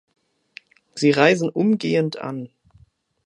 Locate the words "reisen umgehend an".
1.11-2.49